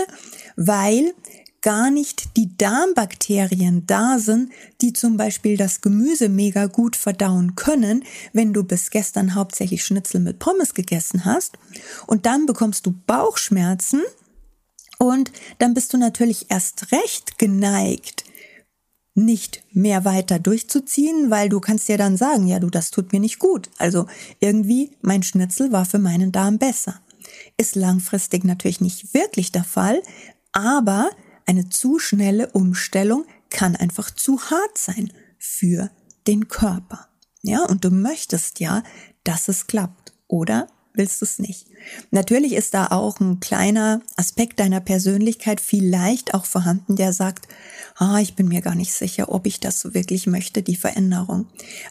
weil 0.56 1.14
gar 1.62 1.90
nicht 1.90 2.37
die 2.37 2.56
Darmbakterien 2.56 3.87
da 3.87 4.18
sind, 4.18 4.50
die 4.80 4.92
zum 4.92 5.16
Beispiel 5.16 5.56
das 5.56 5.80
Gemüse 5.80 6.28
mega 6.28 6.66
gut 6.66 6.97
verdauen 6.97 7.54
können, 7.54 8.04
wenn 8.32 8.52
du 8.52 8.64
bis 8.64 8.90
gestern 8.90 9.35
hauptsächlich 9.35 9.85
Schnitzel 9.85 10.20
mit 10.20 10.38
Pommes 10.38 10.75
gegessen 10.75 11.25
hast. 11.25 11.59
Und 12.06 12.26
dann 12.26 12.47
bekommst 12.47 12.87
du 12.87 12.94
Bauchschmerzen 13.06 14.02
und 15.00 15.33
dann 15.59 15.73
bist 15.73 15.95
du 15.95 15.97
natürlich 15.97 16.50
erst 16.50 16.92
recht 16.92 17.38
geneigt, 17.38 18.25
nicht 19.14 19.64
mehr 19.73 20.04
weiter 20.04 20.38
durchzuziehen, 20.38 21.30
weil 21.30 21.49
du 21.49 21.59
kannst 21.59 21.88
ja 21.88 21.97
dann 21.97 22.16
sagen, 22.16 22.47
ja 22.47 22.61
du, 22.61 22.69
das 22.69 22.90
tut 22.90 23.12
mir 23.12 23.19
nicht 23.19 23.38
gut. 23.38 23.71
Also 23.78 24.07
irgendwie 24.38 24.97
mein 25.00 25.23
Schnitzel 25.23 25.73
war 25.73 25.87
für 25.87 25.99
meinen 25.99 26.33
Darm 26.33 26.59
besser. 26.59 27.00
Ist 27.57 27.76
langfristig 27.76 28.45
natürlich 28.45 28.80
nicht 28.80 29.14
wirklich 29.14 29.50
der 29.50 29.64
Fall, 29.64 30.02
aber 30.52 31.11
eine 31.47 31.69
zu 31.71 31.99
schnelle 31.99 32.50
Umstellung 32.50 33.25
kann 33.49 33.76
einfach 33.76 34.11
zu 34.11 34.38
hart 34.40 34.76
sein 34.76 35.12
für 35.38 35.90
den 36.26 36.49
Körper. 36.49 37.09
Ja, 37.42 37.64
und 37.64 37.85
du 37.85 37.90
möchtest 37.90 38.61
ja, 38.61 38.83
dass 39.25 39.49
es 39.49 39.66
klappt, 39.66 40.12
oder 40.30 40.69
willst 40.94 41.20
du 41.20 41.25
es 41.25 41.38
nicht? 41.38 41.66
Natürlich 42.11 42.54
ist 42.54 42.75
da 42.75 42.88
auch 42.88 43.20
ein 43.20 43.40
kleiner 43.40 44.00
Aspekt 44.16 44.61
deiner 44.61 44.80
Persönlichkeit 44.80 45.61
vielleicht 45.61 46.35
auch 46.35 46.44
vorhanden, 46.44 46.97
der 46.97 47.12
sagt, 47.12 47.49
ah, 47.97 48.18
ich 48.18 48.35
bin 48.35 48.49
mir 48.49 48.61
gar 48.61 48.75
nicht 48.75 48.92
sicher, 48.92 49.32
ob 49.32 49.47
ich 49.47 49.61
das 49.61 49.80
so 49.80 49.94
wirklich 49.94 50.26
möchte, 50.26 50.62
die 50.62 50.76
Veränderung. 50.76 51.47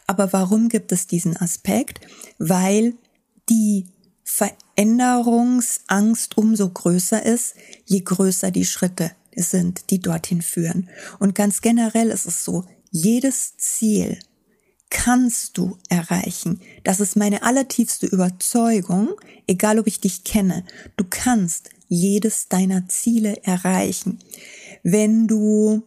Aber 0.07 0.33
warum 0.33 0.69
gibt 0.69 0.91
es 0.91 1.07
diesen 1.07 1.37
Aspekt? 1.37 2.01
Weil 2.37 2.93
die 3.49 3.87
Veränderungsangst 4.23 6.37
umso 6.37 6.69
größer 6.69 7.25
ist, 7.25 7.55
je 7.85 8.01
größer 8.01 8.51
die 8.51 8.65
Schritte 8.65 9.11
sind, 9.35 9.89
die 9.89 9.99
dorthin 9.99 10.41
führen. 10.41 10.89
Und 11.19 11.35
ganz 11.35 11.61
generell 11.61 12.09
ist 12.09 12.25
es 12.25 12.43
so, 12.43 12.65
jedes 12.91 13.55
Ziel 13.57 14.19
kannst 14.89 15.57
du 15.57 15.77
erreichen. 15.89 16.61
Das 16.83 16.99
ist 16.99 17.15
meine 17.15 17.43
allertiefste 17.43 18.07
Überzeugung, 18.07 19.09
egal 19.47 19.79
ob 19.79 19.87
ich 19.87 19.99
dich 19.99 20.23
kenne. 20.23 20.65
Du 20.97 21.05
kannst 21.09 21.69
jedes 21.87 22.47
deiner 22.47 22.87
Ziele 22.87 23.43
erreichen. 23.43 24.19
Wenn 24.83 25.27
du 25.27 25.83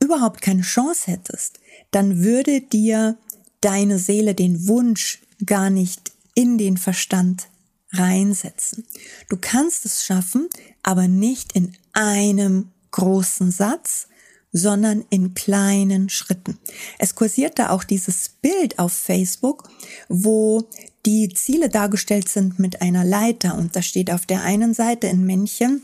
überhaupt 0.00 0.42
keine 0.42 0.62
Chance 0.62 1.10
hättest, 1.10 1.58
dann 1.90 2.22
würde 2.22 2.60
dir 2.60 3.18
deine 3.60 3.98
Seele 3.98 4.34
den 4.34 4.68
Wunsch 4.68 5.20
gar 5.44 5.70
nicht 5.70 6.12
in 6.34 6.58
den 6.58 6.76
Verstand 6.76 7.48
reinsetzen. 7.92 8.84
Du 9.28 9.36
kannst 9.40 9.84
es 9.84 10.04
schaffen, 10.04 10.48
aber 10.82 11.08
nicht 11.08 11.52
in 11.52 11.74
einem 11.92 12.70
großen 12.90 13.50
Satz, 13.50 14.08
sondern 14.58 15.04
in 15.10 15.34
kleinen 15.34 16.08
Schritten. 16.08 16.58
Es 16.98 17.14
kursiert 17.14 17.58
da 17.58 17.70
auch 17.70 17.84
dieses 17.84 18.30
Bild 18.42 18.78
auf 18.78 18.92
Facebook, 18.92 19.68
wo 20.08 20.68
die 21.06 21.28
Ziele 21.30 21.68
dargestellt 21.68 22.28
sind 22.28 22.58
mit 22.58 22.82
einer 22.82 23.04
Leiter 23.04 23.56
und 23.56 23.74
da 23.74 23.82
steht 23.82 24.10
auf 24.10 24.26
der 24.26 24.42
einen 24.42 24.74
Seite 24.74 25.08
ein 25.08 25.24
Männchen 25.24 25.82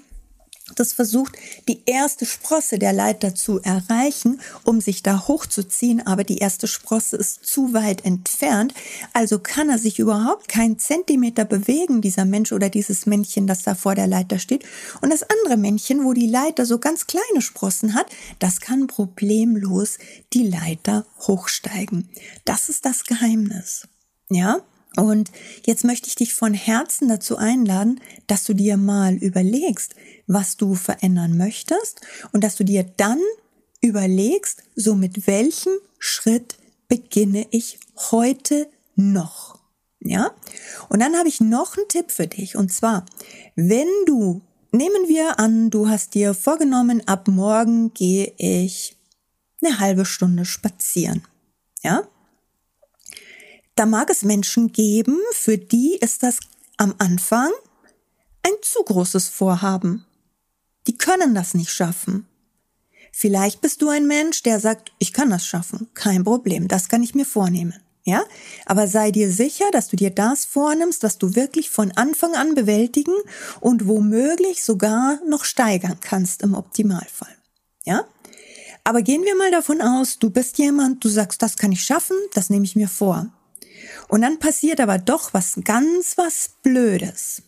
das 0.75 0.93
versucht, 0.93 1.37
die 1.69 1.83
erste 1.87 2.27
Sprosse 2.27 2.79
der 2.79 2.93
Leiter 2.93 3.35
zu 3.35 3.61
erreichen, 3.61 4.41
um 4.65 4.81
sich 4.81 5.03
da 5.03 5.27
hochzuziehen, 5.29 6.07
aber 6.07 6.25
die 6.25 6.39
erste 6.39 6.67
Sprosse 6.67 7.17
ist 7.17 7.47
zu 7.47 7.73
weit 7.73 8.05
entfernt, 8.05 8.75
also 9.13 9.39
kann 9.39 9.71
er 9.71 9.79
sich 9.79 9.99
überhaupt 9.99 10.49
keinen 10.49 10.79
Zentimeter 10.79 11.45
bewegen, 11.45 12.01
dieser 12.01 12.25
Mensch 12.25 12.53
oder 12.53 12.69
dieses 12.69 13.07
Männchen, 13.07 13.47
das 13.47 13.63
da 13.63 13.75
vor 13.75 13.95
der 13.95 14.07
Leiter 14.07 14.39
steht. 14.39 14.65
Und 15.01 15.11
das 15.11 15.23
andere 15.23 15.57
Männchen, 15.57 16.05
wo 16.05 16.13
die 16.13 16.29
Leiter 16.29 16.67
so 16.67 16.79
ganz 16.79 17.07
kleine 17.07 17.41
Sprossen 17.41 17.95
hat, 17.95 18.07
das 18.39 18.61
kann 18.61 18.87
problemlos 18.87 19.99
die 20.33 20.47
Leiter 20.49 21.07
hochsteigen. 21.21 22.09
Das 22.45 22.69
ist 22.69 22.85
das 22.85 23.05
Geheimnis. 23.05 23.89
Ja? 24.31 24.61
Und 24.97 25.31
jetzt 25.67 25.85
möchte 25.85 26.09
ich 26.09 26.15
dich 26.15 26.35
von 26.35 26.55
Herzen 26.55 27.09
dazu 27.09 27.37
einladen, 27.37 28.01
dass 28.27 28.45
du 28.45 28.55
dir 28.55 28.77
mal 28.77 29.15
überlegst, 29.15 29.95
was 30.27 30.57
du 30.57 30.75
verändern 30.75 31.37
möchtest 31.37 32.01
und 32.33 32.45
dass 32.45 32.57
du 32.57 32.65
dir 32.65 32.85
dann 32.97 33.21
überlegst, 33.81 34.63
so 34.75 34.95
mit 34.95 35.27
welchem 35.27 35.73
Schritt 35.99 36.57
beginne 36.89 37.47
ich 37.51 37.79
heute 38.11 38.69
noch. 38.95 39.59
Ja? 40.01 40.31
Und 40.89 41.01
dann 41.01 41.17
habe 41.17 41.29
ich 41.29 41.41
noch 41.41 41.77
einen 41.77 41.89
Tipp 41.89 42.11
für 42.11 42.27
dich 42.27 42.57
und 42.57 42.73
zwar, 42.73 43.05
wenn 43.57 43.89
du 44.07 44.43
Nehmen 44.75 45.07
wir 45.07 45.39
an, 45.39 45.71
du 45.71 45.89
hast 45.89 46.15
dir 46.15 46.35
vorgenommen, 46.35 47.01
ab 47.07 47.29
morgen 47.29 47.95
gehe 47.95 48.33
ich 48.39 48.97
eine 49.63 49.79
halbe 49.79 50.05
Stunde 50.05 50.45
spazieren. 50.45 51.23
Ja? 51.85 52.09
Da 53.75 53.87
mag 53.87 54.09
es 54.11 54.23
Menschen 54.23 54.73
geben, 54.73 55.19
für 55.33 55.59
die 55.59 55.97
ist 56.01 56.23
das 56.23 56.39
am 56.77 56.95
Anfang 56.99 57.51
ein 58.43 58.53
zu 58.63 58.83
großes 58.83 59.29
Vorhaben. 59.29 60.07
Die 60.87 60.97
können 60.97 61.35
das 61.35 61.55
nicht 61.55 61.71
schaffen. 61.71 62.27
Vielleicht 63.11 63.61
bist 63.61 63.83
du 63.83 63.89
ein 63.89 64.07
Mensch, 64.07 64.43
der 64.43 64.61
sagt, 64.61 64.93
ich 64.99 65.13
kann 65.13 65.31
das 65.31 65.47
schaffen, 65.47 65.89
kein 65.95 66.25
Problem, 66.25 66.69
das 66.69 66.89
kann 66.89 67.03
ich 67.03 67.15
mir 67.15 67.25
vornehmen. 67.25 67.75
Ja, 68.07 68.25
aber 68.67 68.87
sei 68.87 69.11
dir 69.13 69.33
sicher, 69.33 69.65
dass 69.73 69.89
du 69.89 69.97
dir 69.97 70.11
das 70.11 70.45
vornimmst, 70.45 71.03
was 71.03 71.17
du 71.17 71.35
wirklich 71.35 71.71
von 71.71 71.91
Anfang 71.93 72.35
an 72.35 72.55
bewältigen 72.55 73.15
und 73.61 73.87
womöglich 73.89 74.63
sogar 74.63 75.21
noch 75.27 75.45
steigern 75.45 75.99
kannst 76.01 76.43
im 76.43 76.55
Optimalfall. 76.55 77.35
Ja? 77.85 78.05
Aber 78.85 79.01
gehen 79.01 79.23
wir 79.23 79.35
mal 79.37 79.51
davon 79.51 79.81
aus, 79.81 80.19
du 80.19 80.29
bist 80.29 80.59
jemand, 80.59 81.03
du 81.03 81.09
sagst, 81.09 81.41
das 81.41 81.57
kann 81.57 81.73
ich 81.73 81.83
schaffen, 81.83 82.17
das 82.35 82.51
nehme 82.51 82.67
ich 82.67 82.77
mir 82.77 82.89
vor. 82.89 83.33
Und 84.09 84.23
dann 84.23 84.39
passiert 84.39 84.81
aber 84.81 84.99
doch 84.99 85.35
was 85.35 85.59
ganz 85.65 86.17
was 86.17 86.51
Blödes. 86.63 87.43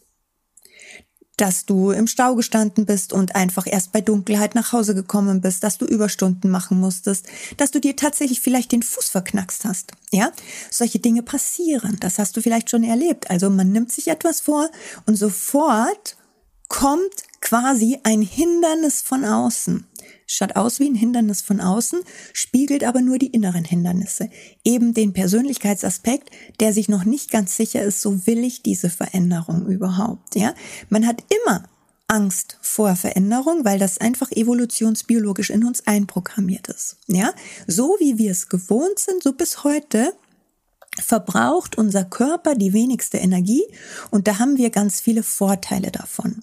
Dass 1.37 1.67
du 1.67 1.91
im 1.91 2.07
Stau 2.07 2.35
gestanden 2.35 2.87
bist 2.87 3.13
und 3.13 3.37
einfach 3.37 3.67
erst 3.67 3.93
bei 3.93 4.01
Dunkelheit 4.01 4.55
nach 4.55 4.73
Hause 4.73 4.95
gekommen 4.95 5.43
bist, 5.43 5.63
dass 5.63 5.77
du 5.77 5.85
Überstunden 5.85 6.51
machen 6.51 6.81
musstest, 6.81 7.27
dass 7.59 7.71
du 7.71 7.79
dir 7.79 7.95
tatsächlich 7.95 8.41
vielleicht 8.41 8.73
den 8.73 8.83
Fuß 8.83 9.09
verknackst 9.09 9.67
hast. 9.67 9.93
Ja, 10.11 10.33
solche 10.71 10.99
Dinge 10.99 11.23
passieren. 11.23 11.99
Das 12.01 12.19
hast 12.19 12.37
du 12.37 12.41
vielleicht 12.41 12.71
schon 12.71 12.85
erlebt. 12.85 13.31
Also 13.31 13.51
man 13.51 13.71
nimmt 13.71 13.93
sich 13.93 14.09
etwas 14.09 14.41
vor 14.41 14.71
und 15.05 15.17
sofort 15.17 16.17
kommt 16.69 17.15
quasi 17.41 17.99
ein 18.03 18.23
Hindernis 18.23 19.03
von 19.03 19.25
außen. 19.25 19.87
Schaut 20.27 20.57
aus 20.57 20.81
wie 20.81 20.89
ein 20.89 20.95
Hindernis 20.97 21.41
von 21.41 21.61
außen, 21.61 22.01
spiegelt 22.33 22.83
aber 22.83 23.01
nur 23.01 23.19
die 23.19 23.29
inneren 23.29 23.65
Hindernisse. 23.65 24.29
Eben 24.65 24.93
den 24.93 25.13
Persönlichkeitsaspekt, 25.13 26.31
der 26.59 26.73
sich 26.73 26.89
noch 26.89 27.05
nicht 27.05 27.31
ganz 27.31 27.57
sicher 27.57 27.83
ist, 27.83 28.01
so 28.01 28.27
will 28.27 28.43
ich 28.45 28.63
diese 28.63 28.91
Veränderung 28.91 29.67
überhaupt, 29.67 30.35
ja. 30.35 30.55
Man 30.89 31.07
hat 31.07 31.23
immer 31.45 31.65
Angst 32.09 32.59
vor 32.61 32.95
Veränderung, 32.97 33.65
weil 33.65 33.79
das 33.79 33.99
einfach 33.99 34.31
evolutionsbiologisch 34.31 35.51
in 35.51 35.65
uns 35.65 35.87
einprogrammiert 35.87 36.69
ist. 36.69 36.97
Ja, 37.07 37.33
so 37.67 37.97
wie 37.99 38.19
wir 38.19 38.31
es 38.31 38.49
gewohnt 38.49 38.99
sind, 38.99 39.23
so 39.23 39.33
bis 39.33 39.65
heute 39.65 40.13
verbraucht 40.99 41.77
unser 41.77 42.05
Körper 42.05 42.55
die 42.55 42.73
wenigste 42.73 43.19
Energie 43.19 43.65
und 44.11 44.29
da 44.29 44.39
haben 44.39 44.57
wir 44.57 44.71
ganz 44.71 45.01
viele 45.01 45.23
Vorteile 45.23 45.91
davon. 45.91 46.43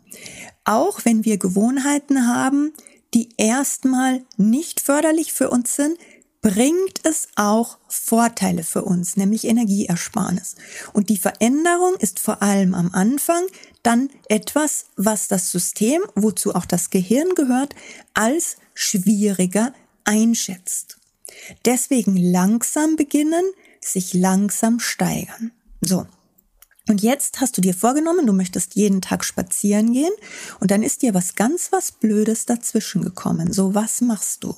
Auch 0.63 1.05
wenn 1.05 1.25
wir 1.25 1.37
Gewohnheiten 1.37 2.27
haben, 2.27 2.73
die 3.13 3.29
erstmal 3.37 4.23
nicht 4.37 4.79
förderlich 4.79 5.33
für 5.33 5.49
uns 5.49 5.75
sind, 5.75 5.97
bringt 6.41 6.99
es 7.03 7.29
auch 7.35 7.77
Vorteile 7.87 8.63
für 8.63 8.83
uns, 8.83 9.15
nämlich 9.15 9.45
Energieersparnis. 9.45 10.55
Und 10.91 11.09
die 11.09 11.17
Veränderung 11.17 11.95
ist 11.99 12.19
vor 12.19 12.41
allem 12.41 12.75
am 12.75 12.91
Anfang 12.91 13.43
dann 13.81 14.09
etwas, 14.27 14.87
was 14.97 15.29
das 15.29 15.51
System, 15.51 16.01
wozu 16.15 16.53
auch 16.53 16.65
das 16.65 16.89
Gehirn 16.89 17.33
gehört, 17.35 17.75
als 18.13 18.57
schwieriger 18.73 19.73
einschätzt. 20.03 20.97
Deswegen 21.65 22.17
langsam 22.17 22.97
beginnen, 22.97 23.45
sich 23.79 24.13
langsam 24.13 24.79
steigern. 24.79 25.51
So. 25.81 26.05
Und 26.87 27.01
jetzt 27.01 27.39
hast 27.39 27.57
du 27.57 27.61
dir 27.61 27.73
vorgenommen, 27.73 28.27
du 28.27 28.33
möchtest 28.33 28.75
jeden 28.75 29.01
Tag 29.01 29.23
spazieren 29.23 29.93
gehen 29.93 30.11
und 30.59 30.69
dann 30.69 30.83
ist 30.83 31.01
dir 31.01 31.13
was 31.13 31.35
ganz 31.35 31.71
was 31.71 31.93
Blödes 31.93 32.45
dazwischen 32.45 33.01
gekommen. 33.01 33.53
So, 33.53 33.73
was 33.73 34.01
machst 34.01 34.43
du? 34.43 34.53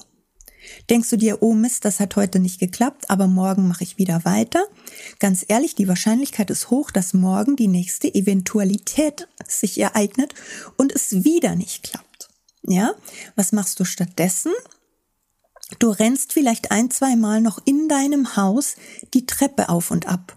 Denkst 0.89 1.11
du 1.11 1.17
dir, 1.17 1.43
oh 1.43 1.53
Mist, 1.53 1.85
das 1.85 1.99
hat 1.99 2.15
heute 2.15 2.39
nicht 2.39 2.59
geklappt, 2.59 3.09
aber 3.09 3.27
morgen 3.27 3.67
mache 3.67 3.83
ich 3.83 3.99
wieder 3.99 4.25
weiter? 4.25 4.65
Ganz 5.19 5.45
ehrlich, 5.47 5.75
die 5.75 5.87
Wahrscheinlichkeit 5.87 6.49
ist 6.49 6.71
hoch, 6.71 6.89
dass 6.89 7.13
morgen 7.13 7.55
die 7.55 7.67
nächste 7.67 8.13
Eventualität 8.13 9.27
sich 9.47 9.79
ereignet 9.79 10.33
und 10.77 10.91
es 10.91 11.23
wieder 11.23 11.55
nicht 11.55 11.83
klappt. 11.83 12.29
Ja? 12.63 12.95
Was 13.35 13.51
machst 13.51 13.79
du 13.79 13.85
stattdessen? 13.85 14.53
Du 15.79 15.89
rennst 15.89 16.33
vielleicht 16.33 16.71
ein, 16.71 16.91
zwei 16.91 17.15
Mal 17.15 17.41
noch 17.41 17.59
in 17.65 17.87
deinem 17.87 18.35
Haus 18.35 18.75
die 19.13 19.25
Treppe 19.25 19.69
auf 19.69 19.91
und 19.91 20.07
ab. 20.07 20.35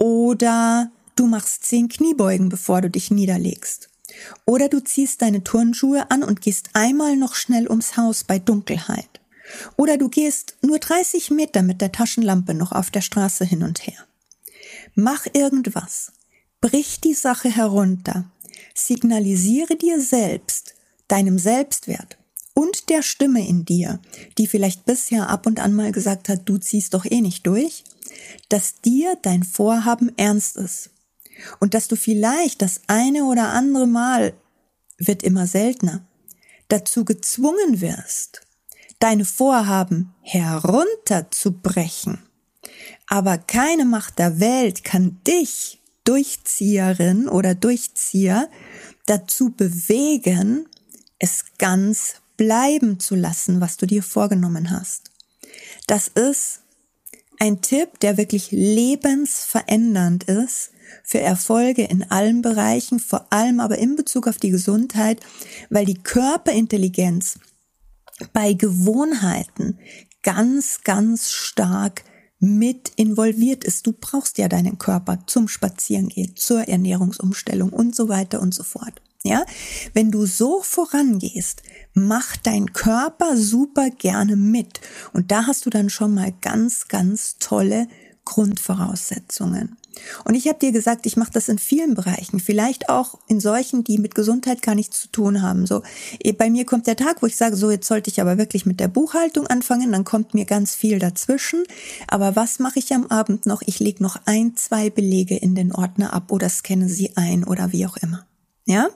Oder 0.00 0.90
du 1.14 1.26
machst 1.26 1.64
zehn 1.64 1.88
Kniebeugen, 1.88 2.48
bevor 2.48 2.80
du 2.80 2.88
dich 2.88 3.10
niederlegst. 3.10 3.90
Oder 4.46 4.68
du 4.68 4.80
ziehst 4.80 5.20
deine 5.20 5.44
Turnschuhe 5.44 6.10
an 6.10 6.22
und 6.22 6.40
gehst 6.40 6.70
einmal 6.72 7.16
noch 7.16 7.34
schnell 7.34 7.68
ums 7.68 7.98
Haus 7.98 8.24
bei 8.24 8.38
Dunkelheit. 8.38 9.20
Oder 9.76 9.98
du 9.98 10.08
gehst 10.08 10.56
nur 10.62 10.78
30 10.78 11.30
Meter 11.30 11.62
mit 11.62 11.82
der 11.82 11.92
Taschenlampe 11.92 12.54
noch 12.54 12.72
auf 12.72 12.90
der 12.90 13.02
Straße 13.02 13.44
hin 13.44 13.62
und 13.62 13.86
her. 13.86 14.06
Mach 14.94 15.26
irgendwas. 15.34 16.12
Brich 16.62 17.00
die 17.00 17.14
Sache 17.14 17.54
herunter. 17.54 18.24
Signalisiere 18.74 19.76
dir 19.76 20.00
selbst, 20.00 20.74
deinem 21.08 21.38
Selbstwert 21.38 22.16
und 22.60 22.90
der 22.90 23.02
Stimme 23.02 23.48
in 23.48 23.64
dir, 23.64 24.00
die 24.36 24.46
vielleicht 24.46 24.84
bisher 24.84 25.30
ab 25.30 25.46
und 25.46 25.60
an 25.60 25.72
mal 25.72 25.92
gesagt 25.92 26.28
hat, 26.28 26.42
du 26.44 26.58
ziehst 26.58 26.92
doch 26.92 27.06
eh 27.06 27.22
nicht 27.22 27.46
durch, 27.46 27.84
dass 28.50 28.82
dir 28.82 29.16
dein 29.22 29.44
Vorhaben 29.44 30.12
ernst 30.18 30.58
ist 30.58 30.90
und 31.58 31.72
dass 31.72 31.88
du 31.88 31.96
vielleicht 31.96 32.60
das 32.60 32.82
eine 32.86 33.24
oder 33.24 33.48
andere 33.48 33.86
Mal 33.86 34.34
wird 34.98 35.22
immer 35.22 35.46
seltener 35.46 36.06
dazu 36.68 37.06
gezwungen 37.06 37.80
wirst, 37.80 38.42
deine 38.98 39.24
Vorhaben 39.24 40.12
herunterzubrechen. 40.20 42.18
Aber 43.06 43.38
keine 43.38 43.86
Macht 43.86 44.18
der 44.18 44.38
Welt 44.38 44.84
kann 44.84 45.18
dich, 45.26 45.80
Durchzieherin 46.04 47.26
oder 47.26 47.54
Durchzieher, 47.54 48.50
dazu 49.06 49.48
bewegen, 49.50 50.66
es 51.18 51.44
ganz 51.58 52.19
bleiben 52.40 52.98
zu 52.98 53.16
lassen, 53.16 53.60
was 53.60 53.76
du 53.76 53.84
dir 53.84 54.02
vorgenommen 54.02 54.70
hast. 54.70 55.10
Das 55.86 56.08
ist 56.08 56.60
ein 57.38 57.60
Tipp, 57.60 58.00
der 58.00 58.16
wirklich 58.16 58.50
lebensverändernd 58.50 60.24
ist 60.24 60.70
für 61.04 61.20
Erfolge 61.20 61.84
in 61.84 62.10
allen 62.10 62.40
Bereichen, 62.40 62.98
vor 62.98 63.30
allem 63.30 63.60
aber 63.60 63.76
in 63.76 63.94
Bezug 63.94 64.26
auf 64.26 64.38
die 64.38 64.48
Gesundheit, 64.48 65.20
weil 65.68 65.84
die 65.84 66.02
Körperintelligenz 66.02 67.38
bei 68.32 68.54
Gewohnheiten 68.54 69.78
ganz, 70.22 70.80
ganz 70.82 71.32
stark 71.32 72.04
mit 72.38 72.92
involviert 72.96 73.64
ist. 73.64 73.86
Du 73.86 73.92
brauchst 73.92 74.38
ja 74.38 74.48
deinen 74.48 74.78
Körper 74.78 75.18
zum 75.26 75.46
Spazierengehen, 75.46 76.36
zur 76.36 76.66
Ernährungsumstellung 76.66 77.68
und 77.70 77.94
so 77.94 78.08
weiter 78.08 78.40
und 78.40 78.54
so 78.54 78.62
fort. 78.62 79.02
Ja, 79.22 79.44
wenn 79.92 80.10
du 80.10 80.24
so 80.24 80.62
vorangehst, 80.62 81.62
macht 81.92 82.46
dein 82.46 82.72
Körper 82.72 83.36
super 83.36 83.90
gerne 83.90 84.34
mit. 84.34 84.80
Und 85.12 85.30
da 85.30 85.46
hast 85.46 85.66
du 85.66 85.70
dann 85.70 85.90
schon 85.90 86.14
mal 86.14 86.32
ganz, 86.40 86.88
ganz 86.88 87.36
tolle 87.38 87.86
Grundvoraussetzungen. 88.24 89.76
Und 90.24 90.34
ich 90.34 90.48
habe 90.48 90.58
dir 90.58 90.72
gesagt, 90.72 91.04
ich 91.04 91.16
mache 91.16 91.32
das 91.32 91.48
in 91.48 91.58
vielen 91.58 91.94
Bereichen, 91.94 92.40
vielleicht 92.40 92.88
auch 92.88 93.18
in 93.26 93.40
solchen, 93.40 93.84
die 93.84 93.98
mit 93.98 94.14
Gesundheit 94.14 94.62
gar 94.62 94.74
nichts 94.74 95.00
zu 95.00 95.08
tun 95.08 95.42
haben. 95.42 95.66
So, 95.66 95.82
eh, 96.20 96.32
bei 96.32 96.48
mir 96.48 96.64
kommt 96.64 96.86
der 96.86 96.96
Tag, 96.96 97.22
wo 97.22 97.26
ich 97.26 97.36
sage, 97.36 97.56
so 97.56 97.70
jetzt 97.70 97.88
sollte 97.88 98.08
ich 98.08 98.20
aber 98.20 98.38
wirklich 98.38 98.66
mit 98.66 98.80
der 98.80 98.88
Buchhaltung 98.88 99.46
anfangen, 99.48 99.92
dann 99.92 100.04
kommt 100.04 100.32
mir 100.32 100.44
ganz 100.44 100.74
viel 100.74 100.98
dazwischen. 100.98 101.64
Aber 102.06 102.36
was 102.36 102.58
mache 102.58 102.78
ich 102.78 102.94
am 102.94 103.06
Abend 103.08 103.46
noch? 103.46 103.62
Ich 103.66 103.80
lege 103.80 104.02
noch 104.02 104.16
ein, 104.24 104.56
zwei 104.56 104.90
Belege 104.90 105.36
in 105.36 105.54
den 105.54 105.72
Ordner 105.72 106.14
ab 106.14 106.30
oder 106.30 106.48
scanne 106.48 106.88
sie 106.88 107.16
ein 107.16 107.44
oder 107.44 107.72
wie 107.72 107.84
auch 107.84 107.96
immer. 107.96 108.26
Ja? 108.64 108.88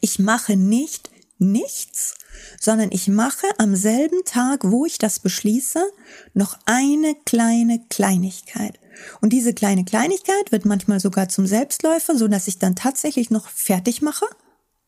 Ich 0.00 0.18
mache 0.18 0.56
nicht 0.56 1.10
nichts, 1.38 2.14
sondern 2.60 2.90
ich 2.92 3.08
mache 3.08 3.46
am 3.58 3.76
selben 3.76 4.24
Tag, 4.24 4.60
wo 4.64 4.86
ich 4.86 4.98
das 4.98 5.18
beschließe, 5.18 5.84
noch 6.34 6.58
eine 6.64 7.14
kleine 7.24 7.84
Kleinigkeit. 7.90 8.78
Und 9.20 9.32
diese 9.32 9.52
kleine 9.52 9.84
Kleinigkeit 9.84 10.52
wird 10.52 10.64
manchmal 10.64 11.00
sogar 11.00 11.28
zum 11.28 11.46
Selbstläufer, 11.46 12.16
so 12.16 12.28
dass 12.28 12.48
ich 12.48 12.58
dann 12.58 12.76
tatsächlich 12.76 13.30
noch 13.30 13.48
fertig 13.48 14.00
mache. 14.00 14.26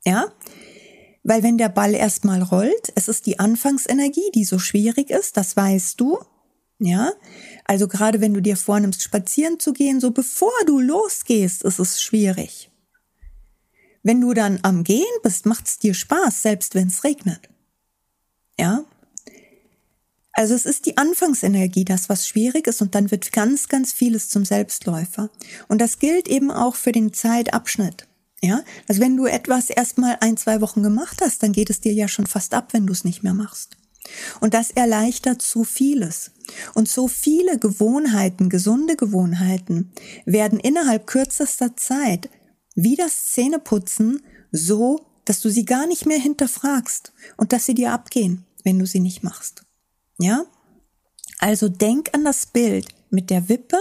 Ja? 0.04 0.32
Weil 1.22 1.42
wenn 1.42 1.58
der 1.58 1.68
Ball 1.68 1.94
erstmal 1.94 2.42
rollt, 2.42 2.92
es 2.94 3.08
ist 3.08 3.26
die 3.26 3.38
Anfangsenergie, 3.38 4.30
die 4.34 4.44
so 4.44 4.58
schwierig 4.58 5.10
ist, 5.10 5.36
das 5.36 5.56
weißt 5.56 6.00
du. 6.00 6.18
Ja? 6.78 7.12
Also 7.66 7.86
gerade 7.86 8.22
wenn 8.22 8.32
du 8.32 8.40
dir 8.40 8.56
vornimmst, 8.56 9.02
spazieren 9.02 9.60
zu 9.60 9.74
gehen, 9.74 10.00
so 10.00 10.10
bevor 10.10 10.52
du 10.66 10.80
losgehst, 10.80 11.64
ist 11.64 11.78
es 11.78 12.00
schwierig. 12.00 12.70
Wenn 14.08 14.22
du 14.22 14.32
dann 14.32 14.58
am 14.62 14.84
Gehen 14.84 15.04
bist, 15.22 15.44
macht's 15.44 15.78
dir 15.78 15.92
Spaß, 15.92 16.40
selbst 16.40 16.74
wenn 16.74 16.88
es 16.88 17.04
regnet. 17.04 17.50
Ja? 18.58 18.86
Also 20.32 20.54
es 20.54 20.64
ist 20.64 20.86
die 20.86 20.96
Anfangsenergie, 20.96 21.84
das 21.84 22.08
was 22.08 22.26
schwierig 22.26 22.68
ist 22.68 22.80
und 22.80 22.94
dann 22.94 23.10
wird 23.10 23.32
ganz, 23.32 23.68
ganz 23.68 23.92
vieles 23.92 24.30
zum 24.30 24.46
Selbstläufer. 24.46 25.28
Und 25.68 25.82
das 25.82 25.98
gilt 25.98 26.26
eben 26.26 26.50
auch 26.50 26.74
für 26.74 26.92
den 26.92 27.12
Zeitabschnitt. 27.12 28.08
Ja, 28.40 28.64
also 28.88 29.02
wenn 29.02 29.14
du 29.14 29.26
etwas 29.26 29.68
erstmal 29.68 30.16
ein, 30.22 30.38
zwei 30.38 30.62
Wochen 30.62 30.82
gemacht 30.82 31.18
hast, 31.20 31.42
dann 31.42 31.52
geht 31.52 31.68
es 31.68 31.82
dir 31.82 31.92
ja 31.92 32.08
schon 32.08 32.26
fast 32.26 32.54
ab, 32.54 32.72
wenn 32.72 32.86
du 32.86 32.94
es 32.94 33.04
nicht 33.04 33.22
mehr 33.22 33.34
machst. 33.34 33.76
Und 34.40 34.54
das 34.54 34.70
erleichtert 34.70 35.42
so 35.42 35.64
vieles. 35.64 36.30
Und 36.72 36.88
so 36.88 37.08
viele 37.08 37.58
Gewohnheiten, 37.58 38.48
gesunde 38.48 38.96
Gewohnheiten, 38.96 39.92
werden 40.24 40.58
innerhalb 40.58 41.06
kürzester 41.06 41.76
Zeit 41.76 42.30
wie 42.80 42.94
das 42.94 43.32
Zähneputzen 43.32 44.22
so, 44.52 45.04
dass 45.24 45.40
du 45.40 45.50
sie 45.50 45.64
gar 45.64 45.88
nicht 45.88 46.06
mehr 46.06 46.18
hinterfragst 46.18 47.12
und 47.36 47.52
dass 47.52 47.66
sie 47.66 47.74
dir 47.74 47.92
abgehen, 47.92 48.44
wenn 48.62 48.78
du 48.78 48.86
sie 48.86 49.00
nicht 49.00 49.24
machst. 49.24 49.64
Ja? 50.18 50.44
Also 51.40 51.68
denk 51.68 52.14
an 52.14 52.24
das 52.24 52.46
Bild 52.46 52.86
mit 53.10 53.30
der 53.30 53.48
Wippe 53.48 53.78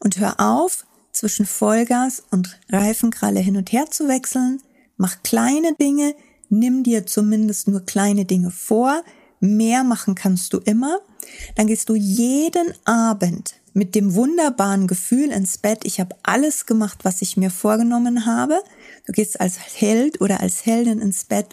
und 0.00 0.18
hör 0.18 0.40
auf, 0.40 0.86
zwischen 1.12 1.44
Vollgas 1.44 2.22
und 2.30 2.58
Reifenkralle 2.70 3.40
hin 3.40 3.58
und 3.58 3.72
her 3.72 3.90
zu 3.90 4.08
wechseln. 4.08 4.62
Mach 4.96 5.22
kleine 5.22 5.74
Dinge, 5.74 6.14
nimm 6.48 6.84
dir 6.84 7.06
zumindest 7.06 7.68
nur 7.68 7.84
kleine 7.84 8.24
Dinge 8.24 8.50
vor. 8.50 9.02
Mehr 9.40 9.84
machen 9.84 10.14
kannst 10.14 10.54
du 10.54 10.58
immer. 10.58 11.00
Dann 11.56 11.66
gehst 11.66 11.90
du 11.90 11.94
jeden 11.94 12.72
Abend 12.86 13.57
mit 13.78 13.94
dem 13.94 14.14
wunderbaren 14.14 14.88
Gefühl 14.88 15.30
ins 15.30 15.56
Bett, 15.56 15.84
ich 15.84 16.00
habe 16.00 16.16
alles 16.24 16.66
gemacht, 16.66 16.98
was 17.04 17.22
ich 17.22 17.36
mir 17.36 17.50
vorgenommen 17.50 18.26
habe. 18.26 18.60
Du 19.06 19.12
gehst 19.12 19.40
als 19.40 19.56
Held 19.58 20.20
oder 20.20 20.40
als 20.40 20.66
Heldin 20.66 21.00
ins 21.00 21.24
Bett 21.24 21.46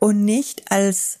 und 0.00 0.24
nicht 0.24 0.72
als 0.72 1.20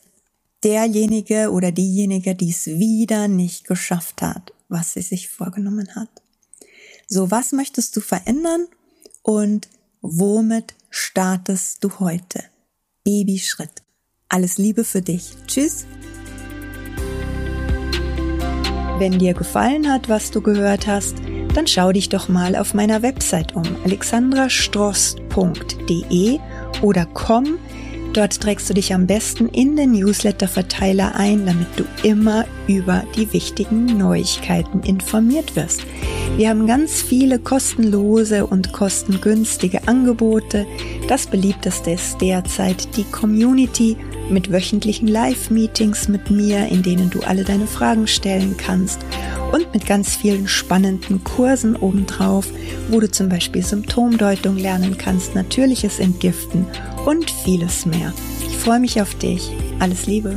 derjenige 0.64 1.52
oder 1.52 1.70
diejenige, 1.70 2.34
die 2.34 2.50
es 2.50 2.66
wieder 2.66 3.28
nicht 3.28 3.66
geschafft 3.66 4.22
hat, 4.22 4.54
was 4.68 4.94
sie 4.94 5.02
sich 5.02 5.28
vorgenommen 5.28 5.94
hat. 5.94 6.08
So, 7.06 7.30
was 7.30 7.52
möchtest 7.52 7.94
du 7.96 8.00
verändern 8.00 8.66
und 9.22 9.68
womit 10.00 10.74
startest 10.88 11.84
du 11.84 11.98
heute? 12.00 12.42
Babyschritt. 13.04 13.82
Alles 14.30 14.58
Liebe 14.58 14.84
für 14.84 15.02
dich. 15.02 15.32
Tschüss. 15.46 15.84
Wenn 18.98 19.18
dir 19.18 19.32
gefallen 19.32 19.88
hat, 19.88 20.08
was 20.08 20.32
du 20.32 20.40
gehört 20.40 20.88
hast, 20.88 21.14
dann 21.54 21.68
schau 21.68 21.92
dich 21.92 22.08
doch 22.08 22.28
mal 22.28 22.56
auf 22.56 22.74
meiner 22.74 23.02
Website 23.02 23.54
um 23.54 23.62
alexandrastrost.de 23.84 26.40
oder 26.82 27.06
komm 27.14 27.60
Dort 28.18 28.40
trägst 28.40 28.68
du 28.68 28.74
dich 28.74 28.92
am 28.92 29.06
besten 29.06 29.48
in 29.48 29.76
den 29.76 29.92
Newsletter-Verteiler 29.92 31.14
ein, 31.14 31.46
damit 31.46 31.68
du 31.76 31.84
immer 32.02 32.46
über 32.66 33.04
die 33.14 33.32
wichtigen 33.32 33.96
Neuigkeiten 33.96 34.80
informiert 34.80 35.54
wirst. 35.54 35.82
Wir 36.36 36.48
haben 36.48 36.66
ganz 36.66 37.00
viele 37.00 37.38
kostenlose 37.38 38.44
und 38.44 38.72
kostengünstige 38.72 39.86
Angebote. 39.86 40.66
Das 41.06 41.28
beliebteste 41.28 41.92
ist 41.92 42.20
derzeit 42.20 42.96
die 42.96 43.04
Community 43.04 43.96
mit 44.28 44.50
wöchentlichen 44.50 45.06
Live-Meetings 45.06 46.08
mit 46.08 46.28
mir, 46.28 46.66
in 46.66 46.82
denen 46.82 47.10
du 47.10 47.20
alle 47.20 47.44
deine 47.44 47.68
Fragen 47.68 48.08
stellen 48.08 48.56
kannst 48.56 48.98
und 49.52 49.72
mit 49.72 49.86
ganz 49.86 50.16
vielen 50.16 50.48
spannenden 50.48 51.24
Kursen 51.24 51.76
obendrauf, 51.76 52.46
wo 52.90 53.00
du 53.00 53.10
zum 53.10 53.28
Beispiel 53.28 53.62
Symptomdeutung 53.62 54.56
lernen 54.56 54.98
kannst, 54.98 55.34
natürliches 55.34 55.98
Entgiften 55.98 56.66
und 57.06 57.30
vieles 57.30 57.86
mehr. 57.86 58.12
Ich 58.46 58.56
freue 58.56 58.80
mich 58.80 59.00
auf 59.00 59.14
dich. 59.14 59.50
Alles 59.78 60.06
Liebe. 60.06 60.36